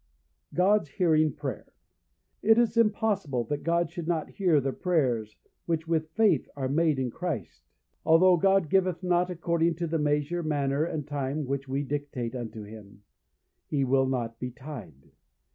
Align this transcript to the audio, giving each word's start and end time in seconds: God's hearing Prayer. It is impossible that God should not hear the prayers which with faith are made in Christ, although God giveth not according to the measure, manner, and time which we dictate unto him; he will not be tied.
God's 0.55 0.89
hearing 0.89 1.31
Prayer. 1.33 1.73
It 2.41 2.57
is 2.57 2.75
impossible 2.75 3.43
that 3.43 3.61
God 3.61 3.91
should 3.91 4.07
not 4.07 4.31
hear 4.31 4.59
the 4.59 4.73
prayers 4.73 5.35
which 5.67 5.87
with 5.87 6.09
faith 6.15 6.49
are 6.55 6.67
made 6.67 6.97
in 6.97 7.11
Christ, 7.11 7.61
although 8.03 8.35
God 8.35 8.67
giveth 8.67 9.03
not 9.03 9.29
according 9.29 9.75
to 9.75 9.85
the 9.85 9.99
measure, 9.99 10.41
manner, 10.41 10.85
and 10.85 11.05
time 11.05 11.45
which 11.45 11.67
we 11.67 11.83
dictate 11.83 12.33
unto 12.33 12.63
him; 12.63 13.03
he 13.67 13.83
will 13.83 14.07
not 14.07 14.39
be 14.39 14.49
tied. 14.49 15.11